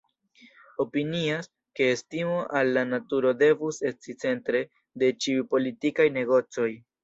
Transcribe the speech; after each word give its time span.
Opinias, 0.83 1.49
ke 1.79 1.89
estimo 1.97 2.39
al 2.61 2.73
la 2.79 2.85
naturo 2.95 3.35
devus 3.43 3.79
esti 3.93 4.19
centre 4.27 4.65
de 5.03 5.15
ĉiuj 5.23 5.49
politikaj 5.57 6.13
negocoj. 6.21 6.71